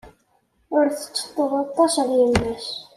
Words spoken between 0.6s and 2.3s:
Ur tetteṭṭeḍ aṭas ɣer